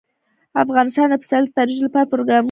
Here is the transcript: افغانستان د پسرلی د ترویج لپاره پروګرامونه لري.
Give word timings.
افغانستان 0.63 1.07
د 1.11 1.15
پسرلی 1.21 1.47
د 1.49 1.55
ترویج 1.55 1.79
لپاره 1.85 2.09
پروګرامونه 2.11 2.37
لري. 2.37 2.39